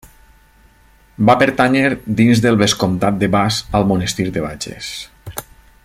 Va 1.29 1.35
pertànyer 1.41 1.83
dins 2.21 2.41
del 2.45 2.57
vescomtat 2.63 3.21
de 3.25 3.31
Bas 3.39 3.61
al 3.81 3.87
monestir 3.93 4.27
de 4.39 4.47
Bages. 4.49 4.91